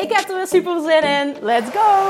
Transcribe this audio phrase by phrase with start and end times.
[0.00, 1.36] Ik heb er weer super zin in.
[1.40, 2.08] Let's go!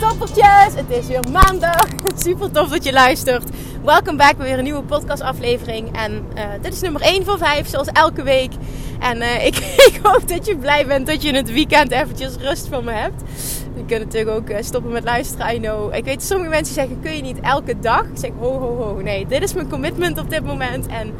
[0.00, 1.86] Toppertjes, het is weer maandag.
[2.24, 3.48] Super tof dat je luistert.
[3.82, 5.96] Welkom back bij weer een nieuwe podcastaflevering.
[5.96, 8.52] En uh, dit is nummer 1 van 5, zoals elke week.
[9.00, 12.34] En uh, ik, ik, hoop dat je blij bent dat je in het weekend eventjes
[12.36, 13.22] rust van me hebt.
[13.74, 15.94] Je kunt natuurlijk ook uh, stoppen met luisteren, I know.
[15.94, 18.02] Ik weet, sommige mensen zeggen, kun je niet elke dag?
[18.02, 19.00] Ik zeg, ho, ho, ho.
[19.02, 20.86] Nee, dit is mijn commitment op dit moment.
[20.86, 21.12] En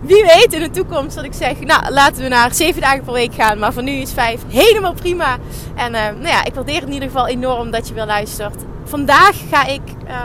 [0.00, 3.12] wie weet in de toekomst dat ik zeg, nou, laten we naar 7 dagen per
[3.12, 3.58] week gaan.
[3.58, 5.38] Maar voor nu is 5 helemaal prima.
[5.76, 8.64] En nou ja, ik waardeer in ieder geval enorm dat je weer luistert.
[8.84, 9.82] Vandaag ga ik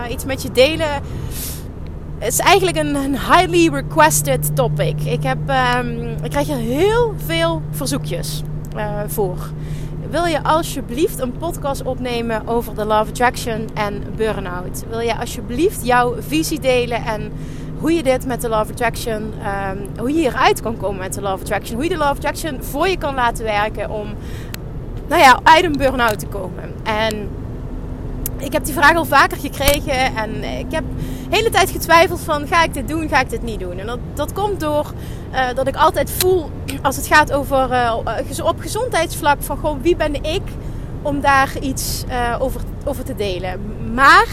[0.09, 1.01] iets met je delen
[2.19, 5.01] het is eigenlijk een, een, highly requested topic.
[5.03, 5.37] Ik, heb,
[5.79, 8.41] um, ik krijg er heel veel verzoekjes
[9.07, 9.37] voor.
[10.15, 14.83] Wil je alsjeblieft een podcast opnemen over de Love Attraction en Burnout?
[14.89, 17.31] Wil je alsjeblieft jouw visie delen en
[17.79, 21.21] hoe je dit met de Love Attraction, um, hoe je hieruit kan komen met de
[21.21, 24.07] Love Attraction, hoe je de Love Attraction voor je kan laten werken om,
[25.07, 26.73] nou ja, uit een burn-out te komen.
[26.83, 27.29] En
[28.37, 30.83] ik heb die vraag al vaker gekregen en ik heb
[31.29, 33.79] hele tijd getwijfeld van ga ik dit doen, ga ik dit niet doen.
[33.79, 34.93] En dat, dat komt door
[35.33, 36.49] uh, dat ik altijd voel
[36.81, 37.95] als het gaat over uh,
[38.43, 40.41] op gezondheidsvlak van gewoon wie ben ik
[41.01, 42.03] om daar iets
[42.39, 43.59] over, over te delen.
[43.93, 44.27] Maar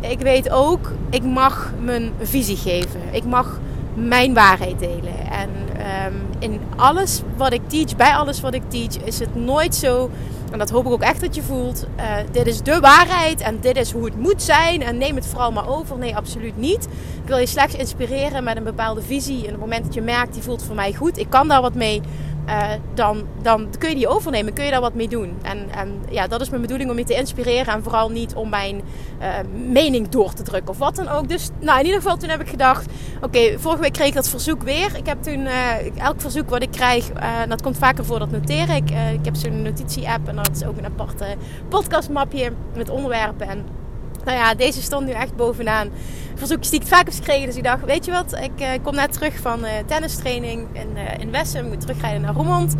[0.00, 3.00] ik weet ook, ik mag mijn visie geven.
[3.10, 3.60] Ik mag
[3.94, 5.30] mijn waarheid delen.
[5.30, 9.74] En um, in alles wat ik teach, bij alles wat ik teach, is het nooit
[9.74, 10.10] zo
[10.50, 11.86] en dat hoop ik ook echt dat je voelt.
[11.96, 14.82] Uh, dit is de waarheid en dit is hoe het moet zijn.
[14.82, 15.98] En neem het vooral maar over.
[15.98, 16.84] Nee, absoluut niet.
[17.22, 19.38] Ik wil je slechts inspireren met een bepaalde visie.
[19.38, 21.18] En op het moment dat je merkt, die voelt voor mij goed.
[21.18, 22.00] Ik kan daar wat mee.
[22.48, 25.38] Uh, dan, dan kun je die overnemen, kun je daar wat mee doen.
[25.42, 28.82] En, ja, dat is mijn bedoeling om je te inspireren en vooral niet om mijn
[29.20, 29.26] uh,
[29.72, 31.28] mening door te drukken of wat dan ook.
[31.28, 34.28] Dus nou, in ieder geval toen heb ik gedacht, oké, vorige week kreeg ik dat
[34.28, 34.96] verzoek weer.
[34.96, 37.10] Ik heb toen uh, elk verzoek wat ik krijg,
[37.48, 38.90] dat komt vaker voor, dat noteer ik.
[38.90, 41.26] ik heb zo'n notitie-app en dat is ook een aparte
[41.68, 43.64] podcastmapje met onderwerpen en
[44.28, 45.88] nou ja, deze stond nu echt bovenaan.
[46.34, 47.46] Verzoekjes die ik vaak heb gekregen.
[47.46, 50.88] Dus ik dacht, weet je wat, ik uh, kom net terug van uh, tennistraining in,
[50.94, 51.64] uh, in Wessen.
[51.64, 52.74] Ik moet terugrijden naar Roermond.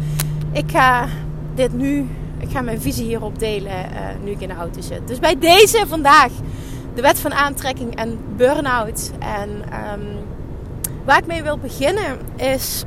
[0.52, 1.08] Ik ga
[1.54, 2.08] dit nu,
[2.38, 3.72] ik ga mijn visie hierop delen
[4.24, 5.08] nu ik in de auto zit.
[5.08, 6.30] Dus bij deze vandaag
[6.94, 9.10] de wet van aantrekking en burn-out.
[9.18, 10.02] En um,
[11.04, 12.84] waar ik mee wil beginnen is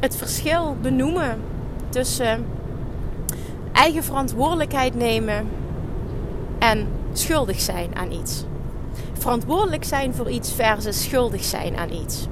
[0.00, 1.40] het verschil benoemen
[1.88, 2.44] tussen
[3.72, 5.48] eigen verantwoordelijkheid nemen
[6.58, 6.86] en
[7.18, 8.44] schuldig zijn aan iets.
[9.12, 12.26] Verantwoordelijk zijn voor iets versus schuldig zijn aan iets.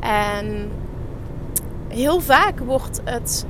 [0.00, 0.70] En
[1.88, 3.46] heel vaak wordt het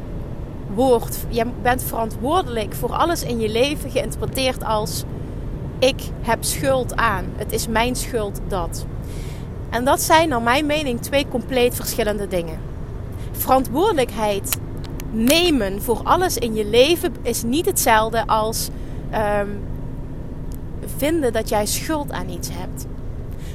[0.75, 5.05] woord, je bent verantwoordelijk voor alles in je leven geïnterpreteerd als
[5.79, 7.25] ik heb schuld aan.
[7.37, 8.87] Het is mijn schuld dat.
[9.71, 12.59] En dat zijn naar mijn mening twee compleet verschillende dingen.
[13.33, 14.59] Verantwoordelijkheid
[15.11, 18.69] nemen voor alles in je leven is niet hetzelfde als
[19.41, 19.61] um,
[20.97, 22.87] vinden dat jij schuld aan iets hebt.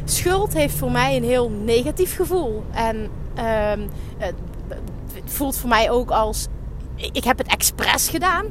[0.03, 2.63] Schuld heeft voor mij een heel negatief gevoel.
[2.71, 3.87] En uh,
[5.13, 6.47] het voelt voor mij ook als
[7.11, 8.45] ik heb het expres gedaan.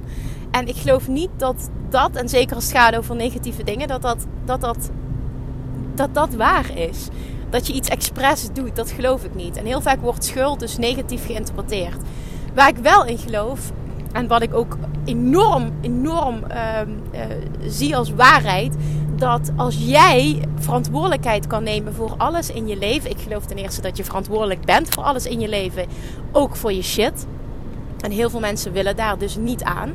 [0.51, 4.27] En ik geloof niet dat dat, en zeker als het over negatieve dingen, dat dat,
[4.45, 4.91] dat, dat,
[5.95, 7.09] dat, dat waar is.
[7.51, 9.57] Dat je iets expres doet, dat geloof ik niet.
[9.57, 11.97] En heel vaak wordt schuld dus negatief geïnterpreteerd.
[12.55, 13.73] Waar ik wel in geloof,
[14.13, 16.57] en wat ik ook enorm, enorm uh,
[17.13, 17.21] uh,
[17.67, 18.75] zie als waarheid.
[19.17, 23.11] Dat als jij verantwoordelijkheid kan nemen voor alles in je leven.
[23.11, 25.87] Ik geloof ten eerste dat je verantwoordelijk bent voor alles in je leven.
[26.33, 27.27] Ook voor je shit.
[28.01, 29.93] En heel veel mensen willen daar dus niet aan.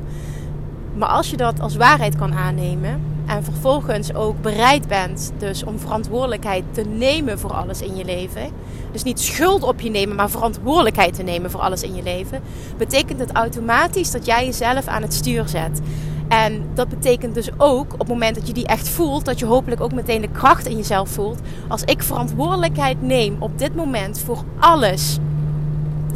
[0.95, 5.79] Maar als je dat als waarheid kan aannemen en vervolgens ook bereid bent dus om
[5.79, 8.51] verantwoordelijkheid te nemen voor alles in je leven.
[8.95, 12.41] Dus niet schuld op je nemen, maar verantwoordelijkheid te nemen voor alles in je leven.
[12.77, 15.81] Betekent het automatisch dat jij jezelf aan het stuur zet.
[16.27, 19.45] En dat betekent dus ook op het moment dat je die echt voelt, dat je
[19.45, 21.39] hopelijk ook meteen de kracht in jezelf voelt.
[21.67, 25.17] Als ik verantwoordelijkheid neem op dit moment voor alles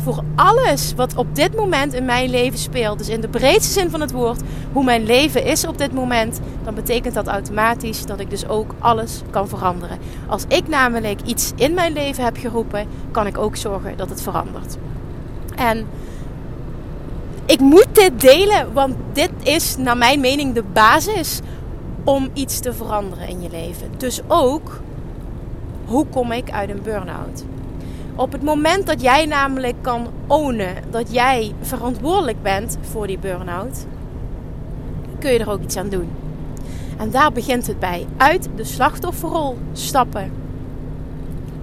[0.01, 3.90] voor alles wat op dit moment in mijn leven speelt, dus in de breedste zin
[3.90, 4.42] van het woord,
[4.74, 8.75] hoe mijn leven is op dit moment, dan betekent dat automatisch dat ik dus ook
[8.80, 9.98] alles kan veranderen.
[10.28, 14.22] Als ik namelijk iets in mijn leven heb geroepen, kan ik ook zorgen dat het
[14.22, 14.78] verandert.
[15.56, 15.88] En
[17.45, 21.40] ik moet dit delen, want dit is naar mijn mening de basis
[22.04, 23.88] om iets te veranderen in je leven.
[23.98, 24.80] Dus ook,
[25.86, 27.44] hoe kom ik uit een burn-out?
[28.19, 33.86] Op het moment dat jij namelijk kan ownen dat jij verantwoordelijk bent voor die burn-out,
[35.19, 36.10] kun je er ook iets aan doen.
[36.98, 38.06] En daar begint het bij.
[38.18, 40.31] Uit de slachtofferrol stappen.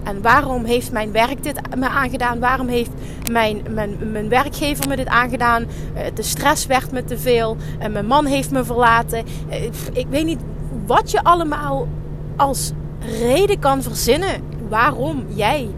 [0.02, 2.38] En waarom heeft mijn werk dit me aangedaan?
[2.38, 2.90] Waarom heeft
[3.30, 5.66] mijn, mijn, mijn werkgever me dit aangedaan?
[5.94, 7.56] Eh, de stress werd me te veel.
[7.78, 9.24] En mijn man heeft me verlaten.
[9.48, 10.40] Eh, ik weet niet
[10.86, 11.88] wat je allemaal
[12.36, 12.72] als
[13.20, 15.68] reden kan verzinnen waarom jij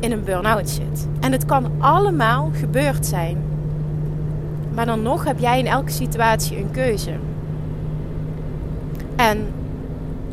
[0.00, 1.08] in een burn-out zit.
[1.20, 3.38] En het kan allemaal gebeurd zijn.
[4.74, 7.12] Maar dan nog heb jij in elke situatie een keuze.
[9.16, 9.46] En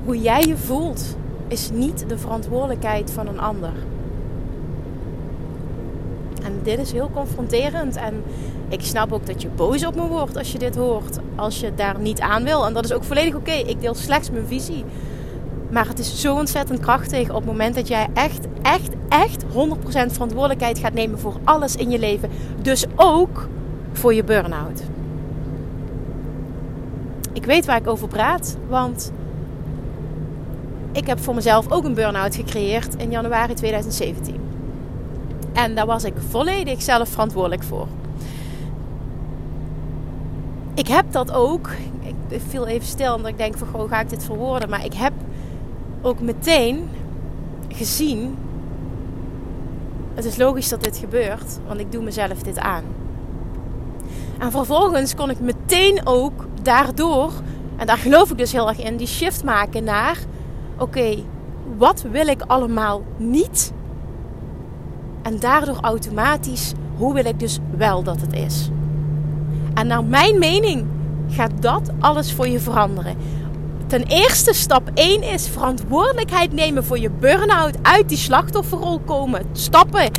[0.06, 1.18] hoe jij je voelt
[1.48, 3.74] is niet de verantwoordelijkheid van een ander.
[6.44, 7.96] En dit is heel confronterend.
[7.96, 8.24] En
[8.68, 11.18] ik snap ook dat je boos op me wordt als je dit hoort.
[11.36, 12.66] Als je daar niet aan wil.
[12.66, 13.52] En dat is ook volledig oké.
[13.52, 14.86] Ik deel slechts mijn visie.
[15.70, 19.48] Maar het is zo ontzettend krachtig op het moment dat jij echt, echt, echt 100%
[20.12, 22.30] verantwoordelijkheid gaat nemen voor alles in je leven.
[22.62, 23.48] Dus ook
[23.94, 24.84] voor je burn-out.
[27.34, 29.12] Ik weet waar ik over praat, want
[30.92, 34.36] ik heb voor mezelf ook een burn-out gecreëerd in januari 2017.
[35.54, 37.88] En daar was ik volledig zelf verantwoordelijk voor.
[40.74, 41.70] Ik heb dat ook.
[42.28, 44.70] Ik viel even stil omdat ik denk van, goh, ga ik dit verwoorden?
[44.70, 45.14] Maar ik heb
[46.02, 46.90] ook meteen
[47.68, 48.38] gezien.
[50.16, 52.84] Het is logisch dat dit gebeurt, want ik doe mezelf dit aan.
[54.40, 57.32] En vervolgens kon ik meteen ook daardoor,
[57.78, 60.18] en daar geloof ik dus heel erg in, die shift maken naar:
[60.78, 61.16] oké,
[61.78, 63.74] wat wil ik allemaal niet?
[65.22, 68.70] En daardoor automatisch, hoe wil ik dus wel dat het is?
[69.74, 70.86] En naar mijn mening
[71.30, 73.18] gaat dat alles voor je veranderen.
[73.88, 77.76] Ten eerste, stap 1 is verantwoordelijkheid nemen voor je burn-out.
[77.82, 79.46] Uit die slachtofferrol komen.
[79.52, 80.12] Stappen.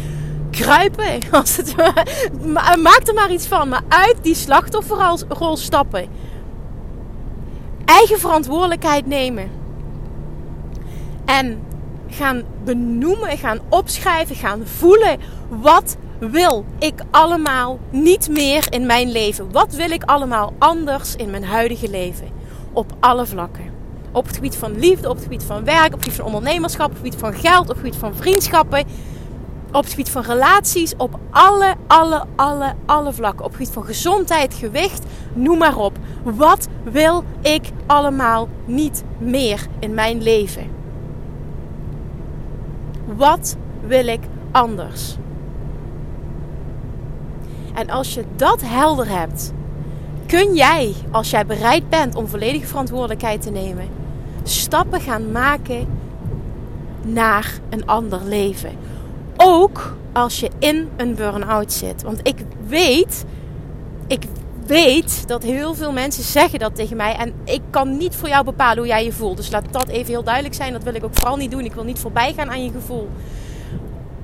[0.50, 1.20] Kruipen.
[1.30, 1.76] Als het,
[2.82, 3.68] maak er maar iets van.
[3.68, 6.08] Maar uit die slachtofferrol stappen.
[7.84, 9.50] Eigen verantwoordelijkheid nemen.
[11.24, 11.62] En
[12.08, 15.20] gaan benoemen, gaan opschrijven, gaan voelen.
[15.48, 19.52] Wat wil ik allemaal niet meer in mijn leven?
[19.52, 22.36] Wat wil ik allemaal anders in mijn huidige leven?
[22.76, 23.64] Op alle vlakken.
[24.12, 26.87] Op het gebied van liefde, op het gebied van werk, op het gebied van ondernemerschap,
[26.87, 28.84] op het gebied van geld, op het gebied van vriendschappen.
[29.73, 33.44] Op het gebied van relaties, op alle, alle, alle, alle vlakken.
[33.44, 35.99] Op het gebied van gezondheid, gewicht, noem maar op.
[36.23, 40.70] Wat wil ik allemaal niet meer in mijn leven?
[43.17, 43.56] Wat
[43.87, 45.17] wil ik anders?
[47.75, 49.52] En als je dat helder hebt,
[50.26, 53.88] kun jij, als jij bereid bent om volledige verantwoordelijkheid te nemen,
[54.43, 55.87] stappen gaan maken
[57.02, 58.70] naar een ander leven.
[59.37, 62.02] Ook als je in een burn-out zit.
[62.02, 63.25] Want ik weet,
[64.06, 64.23] ik
[64.66, 67.16] weet dat heel veel mensen zeggen dat tegen mij.
[67.16, 69.37] En ik kan niet voor jou bepalen hoe jij je voelt.
[69.37, 70.73] Dus laat dat even heel duidelijk zijn.
[70.73, 71.64] Dat wil ik ook vooral niet doen.
[71.64, 73.09] Ik wil niet voorbij gaan aan je gevoel.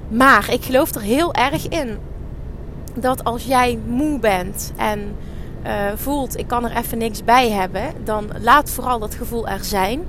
[0.09, 1.99] Maar ik geloof er heel erg in
[2.95, 5.17] dat als jij moe bent en
[5.67, 9.65] uh, voelt, ik kan er even niks bij hebben, dan laat vooral dat gevoel er
[9.65, 10.01] zijn.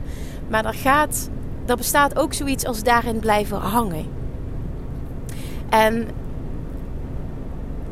[0.47, 1.29] Maar er, gaat,
[1.65, 4.05] er bestaat ook zoiets als daarin blijven hangen.
[5.69, 6.07] En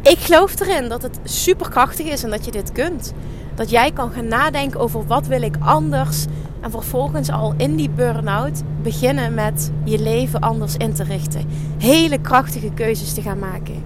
[0.02, 3.14] ik geloof erin dat het superkrachtig is en dat je dit kunt.
[3.56, 6.26] Dat jij kan gaan nadenken over wat wil ik anders.
[6.62, 11.46] En vervolgens al in die burn-out beginnen met je leven anders in te richten.
[11.78, 13.84] Hele krachtige keuzes te gaan maken.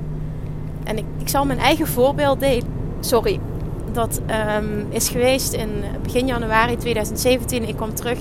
[0.84, 2.68] En ik, ik zal mijn eigen voorbeeld delen.
[3.00, 3.40] Sorry,
[3.96, 4.22] dat
[4.58, 5.70] um, is geweest in
[6.02, 7.68] begin januari 2017.
[7.68, 8.20] Ik kwam terug.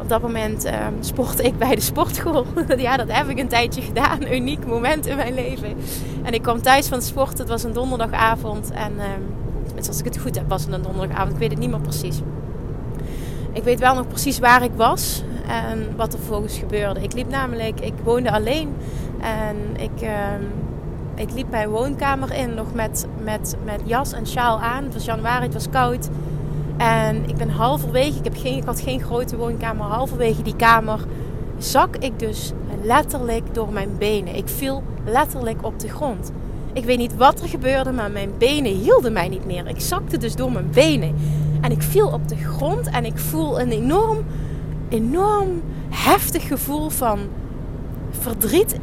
[0.00, 2.46] Op dat moment um, sportte ik bij de sportschool.
[2.76, 4.22] ja, dat heb ik een tijdje gedaan.
[4.22, 5.76] Een uniek moment in mijn leven.
[6.22, 7.38] En ik kwam thuis van sport.
[7.38, 8.70] Het was een donderdagavond.
[8.70, 11.32] En um, als ik het goed heb, was het een donderdagavond.
[11.32, 12.20] Ik weet het niet meer precies.
[13.52, 17.02] Ik weet wel nog precies waar ik was en wat er vervolgens gebeurde.
[17.02, 18.74] Ik liep namelijk, ik woonde alleen
[19.20, 20.08] en ik,
[21.14, 24.84] ik liep mijn woonkamer in nog met, met, met jas en sjaal aan.
[24.84, 26.08] Het was januari, het was koud.
[26.76, 31.00] En ik ben halverwege, ik, heb geen, ik had geen grote woonkamer, halverwege die kamer
[31.58, 32.52] zak ik dus
[32.82, 34.36] letterlijk door mijn benen.
[34.36, 36.32] Ik viel letterlijk op de grond.
[36.72, 39.68] Ik weet niet wat er gebeurde, maar mijn benen hielden mij niet meer.
[39.68, 41.14] Ik zakte dus door mijn benen.
[41.60, 44.24] En ik viel op de grond en ik voel een enorm,
[44.88, 47.18] enorm heftig gevoel van
[48.10, 48.78] verdriet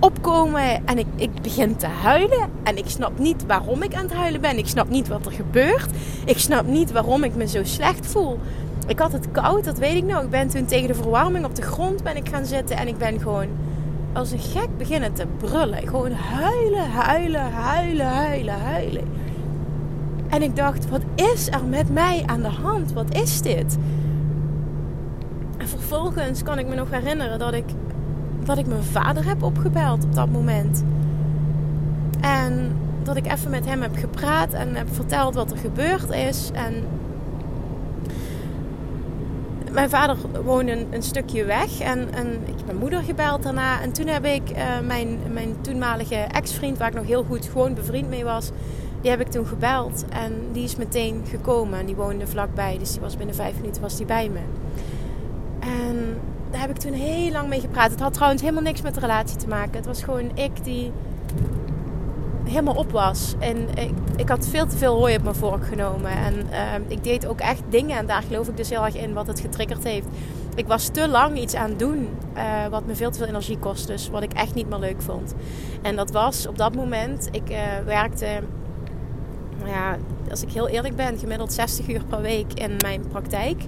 [0.00, 0.86] opkomen.
[0.86, 2.48] En ik, ik begin te huilen.
[2.62, 4.58] En ik snap niet waarom ik aan het huilen ben.
[4.58, 5.90] Ik snap niet wat er gebeurt.
[6.24, 8.38] Ik snap niet waarom ik me zo slecht voel.
[8.86, 10.24] Ik had het koud, dat weet ik nou.
[10.24, 12.76] Ik ben toen tegen de verwarming op de grond ben ik gaan zitten.
[12.76, 13.48] En ik ben gewoon
[14.12, 15.88] als een gek beginnen te brullen.
[15.88, 19.04] Gewoon huilen, huilen, huilen, huilen, huilen.
[20.28, 22.92] En ik dacht, wat is er met mij aan de hand?
[22.92, 23.78] Wat is dit?
[25.56, 27.64] En vervolgens kan ik me nog herinneren dat ik,
[28.44, 30.84] dat ik mijn vader heb opgebeld op dat moment.
[32.20, 36.50] En dat ik even met hem heb gepraat en heb verteld wat er gebeurd is.
[36.52, 36.84] En
[39.70, 43.80] mijn vader woonde een, stukje weg en, en ik heb mijn moeder gebeld daarna.
[43.80, 47.74] En toen heb ik uh, mijn, mijn toenmalige ex-vriend, waar ik nog heel goed gewoon
[47.74, 48.50] bevriend mee was,
[49.00, 50.04] die heb ik toen gebeld.
[50.08, 52.78] En die is meteen gekomen en die woonde vlakbij.
[52.78, 54.40] Dus die was binnen vijf minuten was die bij me.
[55.58, 56.16] En
[56.50, 57.90] daar heb ik toen heel lang mee gepraat.
[57.90, 59.76] Het had trouwens helemaal niks met de relatie te maken.
[59.76, 60.92] Het was gewoon ik die
[62.44, 63.34] helemaal op was.
[63.38, 66.10] En ik, ik had veel te veel hooi op mijn vork genomen.
[66.10, 67.96] En uh, ik deed ook echt dingen.
[67.96, 70.06] En daar geloof ik dus heel erg in wat het getriggerd heeft.
[70.54, 73.58] Ik was te lang iets aan het doen uh, wat me veel te veel energie
[73.58, 73.86] kost.
[73.86, 75.34] Dus wat ik echt niet meer leuk vond.
[75.82, 77.28] En dat was op dat moment.
[77.30, 78.26] Ik uh, werkte,
[79.58, 79.96] nou ja,
[80.30, 83.62] als ik heel eerlijk ben, gemiddeld 60 uur per week in mijn praktijk.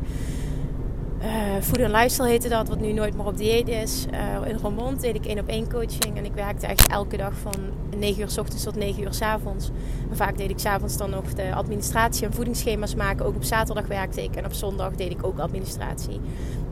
[1.22, 4.06] Uh, food en lifestyle heette dat, wat nu nooit meer op dieet is.
[4.12, 7.32] Uh, in Roermond deed ik één op één coaching en ik werkte echt elke dag
[7.34, 7.54] van
[7.96, 9.70] 9 uur s ochtends tot 9 uur s avonds.
[10.10, 13.26] En vaak deed ik s avonds dan nog de administratie en voedingsschema's maken.
[13.26, 16.20] Ook op zaterdag werkte ik en op zondag deed ik ook administratie.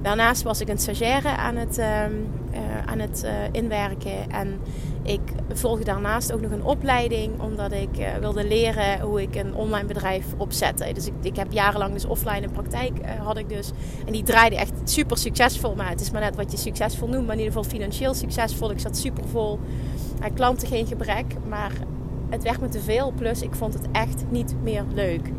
[0.02, 2.04] Daarnaast was ik een stagiaire aan het, uh,
[2.87, 4.61] aan het inwerken en
[5.02, 5.21] ik
[5.52, 9.87] volgde daarnaast ook nog een opleiding, omdat ik uh, wilde leren hoe ik een online
[9.87, 10.92] bedrijf opzette.
[10.92, 13.71] Dus ik, ik heb jarenlang dus offline een praktijk uh, had ik dus.
[14.07, 15.75] En die draaide echt super succesvol.
[15.75, 17.26] Maar het is maar net wat je succesvol noemt.
[17.26, 18.71] Maar in ieder geval financieel succesvol.
[18.71, 19.59] Ik zat super vol.
[20.21, 21.25] En klanten geen gebrek.
[21.49, 21.73] Maar
[22.30, 23.12] het werd me te veel.
[23.16, 25.30] Plus ik vond het echt niet meer leuk.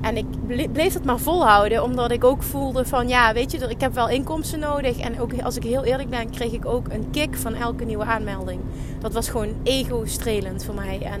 [0.00, 0.26] En ik
[0.72, 4.08] bleef het maar volhouden, omdat ik ook voelde van ja, weet je, ik heb wel
[4.08, 4.98] inkomsten nodig.
[4.98, 8.04] En ook als ik heel eerlijk ben, kreeg ik ook een kick van elke nieuwe
[8.04, 8.60] aanmelding.
[8.98, 11.00] Dat was gewoon ego-strelend voor mij.
[11.02, 11.20] En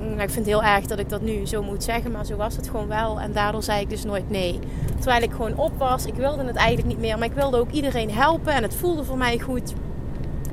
[0.00, 2.36] mm, ik vind het heel erg dat ik dat nu zo moet zeggen, maar zo
[2.36, 3.20] was het gewoon wel.
[3.20, 4.58] En daardoor zei ik dus nooit nee.
[4.98, 7.70] Terwijl ik gewoon op was, ik wilde het eigenlijk niet meer, maar ik wilde ook
[7.70, 9.74] iedereen helpen en het voelde voor mij goed.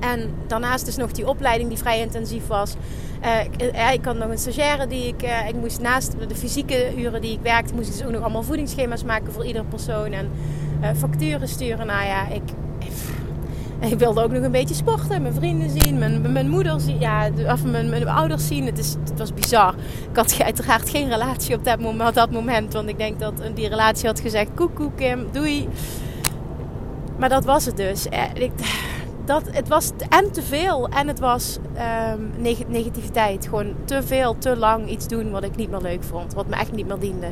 [0.03, 2.75] En daarnaast dus nog die opleiding die vrij intensief was.
[3.23, 5.23] Uh, ik, had nog een stagiaire die ik...
[5.23, 7.73] Uh, ik moest naast de fysieke uren die ik werkte...
[7.73, 10.11] moest ik dus ook nog allemaal voedingsschema's maken voor iedere persoon.
[10.11, 10.29] En
[10.95, 11.87] facturen sturen.
[11.87, 12.41] Nou ja, ik...
[13.79, 17.29] Ik wilde ook nog een beetje sporten, mijn vrienden zien, mijn, mijn moeder zien, ja,
[17.47, 18.65] of mijn, mijn ouders zien.
[18.65, 19.73] Het, is, het was bizar.
[20.09, 23.67] Ik had uiteraard geen relatie op dat moment, dat moment, want ik denk dat die
[23.67, 25.67] relatie had gezegd: Koekoe, Kim, doei.
[27.17, 28.05] Maar dat was het dus.
[28.33, 28.51] Ik,
[29.25, 31.57] dat, het was en te veel en het was
[32.11, 32.31] um,
[32.67, 33.45] negativiteit.
[33.45, 36.33] Gewoon te veel, te lang iets doen wat ik niet meer leuk vond.
[36.33, 37.27] Wat me echt niet meer diende.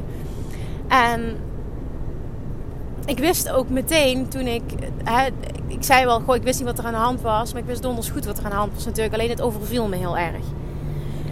[0.88, 1.38] En
[3.06, 4.64] ik wist ook meteen toen ik...
[5.04, 5.28] Hè,
[5.68, 7.52] ik zei wel, goh, ik wist niet wat er aan de hand was.
[7.52, 9.14] Maar ik wist donders goed wat er aan de hand was natuurlijk.
[9.14, 10.44] Alleen het overviel me heel erg.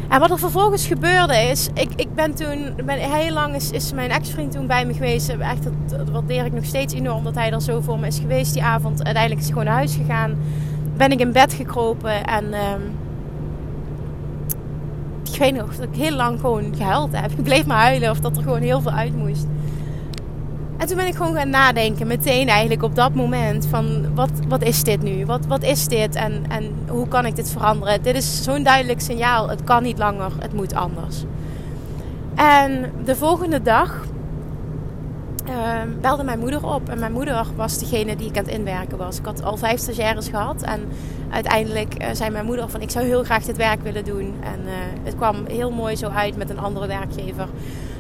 [0.10, 3.94] En wat er vervolgens gebeurde is, ik, ik ben toen, ben, heel lang is, is
[3.94, 5.30] mijn ex-vriend toen bij me geweest.
[5.30, 8.20] Echt, dat, dat waardeer ik nog steeds enorm dat hij er zo voor me is
[8.20, 9.04] geweest die avond.
[9.04, 10.38] Uiteindelijk is hij gewoon naar huis gegaan.
[10.98, 12.98] Ben ik in bed gekropen en um,
[15.32, 17.32] ik weet nog dat ik heel lang gewoon gehuild heb.
[17.32, 19.48] Ik bleef maar huilen of dat er gewoon heel veel uit moest.
[20.80, 24.64] En toen ben ik gewoon gaan nadenken, meteen eigenlijk op dat moment van wat, wat
[24.64, 25.26] is dit nu?
[25.26, 28.02] Wat, wat is dit en, en hoe kan ik dit veranderen?
[28.02, 31.24] Dit is zo'n duidelijk signaal, het kan niet langer, het moet anders.
[32.36, 34.06] En de volgende dag
[35.50, 36.90] uh, belde mijn moeder op.
[36.90, 39.18] En mijn moeder was degene die ik aan het inwerken was.
[39.18, 40.62] Ik had al vijf stagiaires gehad.
[40.62, 40.82] En
[41.30, 44.34] uiteindelijk uh, zei mijn moeder van ik zou heel graag dit werk willen doen.
[44.44, 44.72] En uh,
[45.04, 47.48] het kwam heel mooi zo uit met een andere werkgever.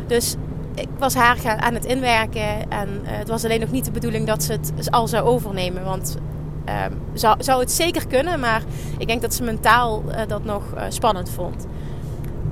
[0.07, 0.35] Dus
[0.79, 2.71] ik was haar aan het inwerken.
[2.71, 5.83] En uh, het was alleen nog niet de bedoeling dat ze het al zou overnemen.
[5.83, 6.17] Want
[6.65, 6.73] uh,
[7.13, 8.63] zou, zou het zeker kunnen, maar
[8.97, 11.65] ik denk dat ze mentaal uh, dat nog uh, spannend vond.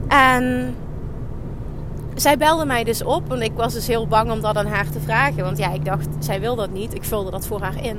[0.07, 0.75] En
[2.15, 3.31] zij belde mij dus op.
[3.31, 5.43] En ik was dus heel bang om dat aan haar te vragen.
[5.43, 6.93] Want ja, ik dacht, zij wil dat niet.
[6.93, 7.97] Ik vulde dat voor haar in.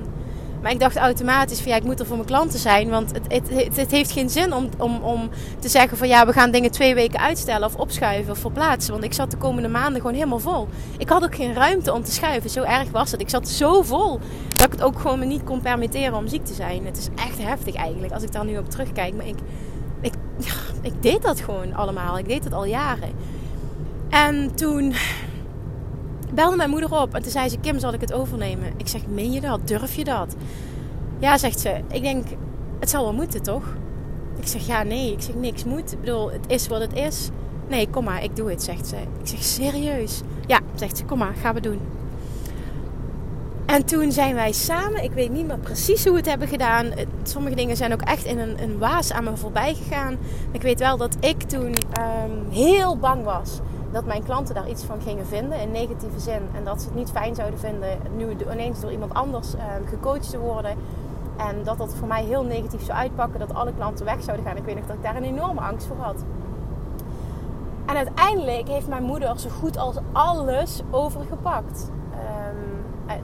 [0.63, 2.89] Maar ik dacht automatisch van ja, ik moet er voor mijn klanten zijn.
[2.89, 6.33] Want het, het, het, heeft geen zin om, om, om te zeggen van ja, we
[6.33, 8.93] gaan dingen twee weken uitstellen of opschuiven of verplaatsen.
[8.93, 10.69] Want ik zat de komende maanden gewoon helemaal vol.
[10.99, 12.51] Ik had ook geen ruimte om te schuiven.
[12.51, 13.21] Zo erg was het.
[13.21, 16.45] Ik zat zo vol dat ik het ook gewoon me niet kon permitteren om ziek
[16.45, 16.87] te zijn.
[16.87, 19.15] Het is echt heftig eigenlijk als ik daar nu op terugkijk.
[19.15, 19.39] Maar ik,
[20.01, 20.13] ik,
[20.83, 22.19] ik deed dat gewoon allemaal.
[22.19, 23.11] Ik deed het al jaren.
[24.09, 24.95] En toen
[26.35, 28.73] belde mijn moeder op en toen zei ze: Kim, zal ik het overnemen?
[28.77, 29.69] Ik zeg: Meen je dat?
[29.69, 30.37] Durf je dat?
[31.19, 31.81] Ja, zegt ze.
[31.91, 32.27] Ik denk,
[32.81, 33.65] het zal wel moeten, toch?
[34.41, 35.13] Ik zeg: Ja, nee.
[35.13, 35.93] Ik zeg: Niks moet.
[35.93, 37.29] Ik bedoel, het is wat het is.
[37.69, 38.97] Nee, kom maar, ik doe het, zegt ze.
[38.97, 40.21] Ik zeg: Serieus?
[40.47, 41.81] Ja, zegt ze: Kom maar, gaan we doen.
[43.67, 46.87] En toen zijn wij samen, ik weet niet meer precies hoe we het hebben gedaan.
[47.23, 50.17] Sommige dingen zijn ook echt in een, een waas aan me voorbij gegaan.
[50.53, 54.85] Ik weet wel dat ik toen um, heel bang was dat mijn klanten daar iets
[54.85, 56.43] van gingen vinden in negatieve zin.
[56.55, 60.31] En dat ze het niet fijn zouden vinden nu ineens door iemand anders uh, gecoacht
[60.31, 60.77] te worden.
[61.37, 64.57] En dat dat voor mij heel negatief zou uitpakken, dat alle klanten weg zouden gaan.
[64.57, 66.25] Ik weet nog dat ik daar een enorme angst voor had.
[67.87, 71.91] En uiteindelijk heeft mijn moeder zo goed als alles overgepakt.
[72.13, 72.79] Um,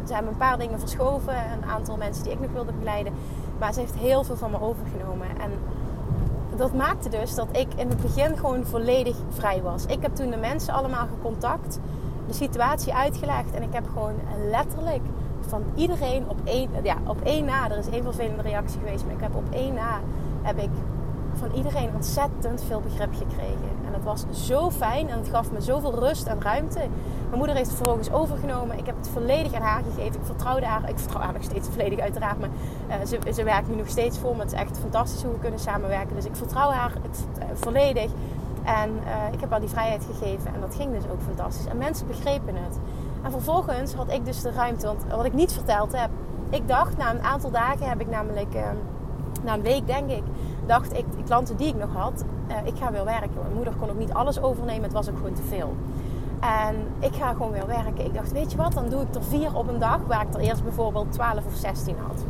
[0.07, 3.13] ze hebben een paar dingen verschoven, een aantal mensen die ik nog wilde begeleiden.
[3.59, 5.29] Maar ze heeft heel veel van me overgenomen.
[5.29, 5.51] En
[6.57, 9.87] dat maakte dus dat ik in het begin gewoon volledig vrij was.
[9.87, 11.79] Ik heb toen de mensen allemaal gecontact,
[12.27, 14.15] de situatie uitgelegd en ik heb gewoon
[14.51, 15.03] letterlijk
[15.49, 19.15] van iedereen op één, ja, op één na, er is één vervelende reactie geweest, maar
[19.15, 20.01] ik heb op één na
[20.43, 20.71] heb ik
[21.49, 23.71] van iedereen ontzettend veel begrip gekregen.
[23.87, 26.79] En dat was zo fijn en het gaf me zoveel rust en ruimte.
[26.79, 28.79] Mijn moeder heeft het vervolgens overgenomen.
[28.79, 30.21] Ik heb het volledig aan haar gegeven.
[30.21, 30.89] Ik vertrouwde haar.
[30.89, 32.39] Ik vertrouw haar nog steeds volledig uiteraard.
[32.41, 32.49] Maar
[32.89, 34.43] uh, ze, ze werkt nu nog steeds voor me.
[34.43, 36.15] Het is echt fantastisch hoe we kunnen samenwerken.
[36.15, 38.11] Dus ik vertrouw haar het, uh, volledig.
[38.65, 40.55] En uh, ik heb haar die vrijheid gegeven.
[40.55, 41.67] En dat ging dus ook fantastisch.
[41.67, 42.79] En mensen begrepen het.
[43.23, 44.87] En vervolgens had ik dus de ruimte.
[44.87, 46.11] Want wat ik niet verteld heb.
[46.51, 48.55] Ik dacht na een aantal dagen heb ik namelijk...
[49.45, 50.23] na een week denk ik
[50.67, 53.31] dacht ik, de klanten die ik nog had, uh, ik ga weer werken.
[53.43, 55.77] Mijn moeder kon ook niet alles overnemen, het was ook gewoon te veel.
[56.41, 58.05] En ik ga gewoon weer werken.
[58.05, 60.35] Ik dacht, weet je wat, dan doe ik er vier op een dag, waar ik
[60.35, 62.25] er eerst bijvoorbeeld 12 of 16 had.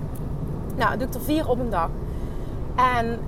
[0.77, 1.89] Nou, doe ik er vier op een dag.
[2.77, 3.19] En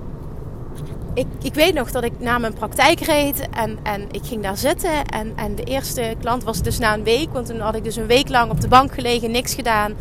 [1.13, 4.57] ik, ik weet nog dat ik naar mijn praktijk reed en, en ik ging daar
[4.57, 5.05] zitten.
[5.05, 7.95] En, en de eerste klant was dus na een week, want toen had ik dus
[7.95, 9.93] een week lang op de bank gelegen, niks gedaan.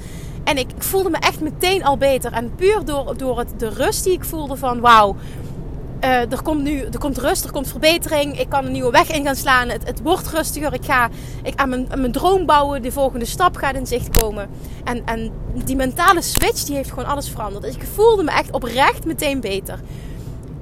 [0.47, 2.33] En ik, voelde me echt meteen al beter.
[2.33, 5.17] En puur door, door het, de rust die ik voelde van wauw.
[6.05, 8.39] Uh, er komt nu er komt rust, er komt verbetering.
[8.39, 9.69] Ik kan een nieuwe weg in gaan slaan.
[9.69, 10.73] Het, het wordt rustiger.
[10.73, 11.09] Ik ga
[11.43, 12.83] ik aan, mijn, aan mijn droom bouwen.
[12.83, 14.49] De volgende stap gaat in zicht komen.
[14.85, 15.33] En, en
[15.65, 17.65] die mentale switch die heeft gewoon alles veranderd.
[17.65, 19.81] Dus ik voelde me echt oprecht meteen beter.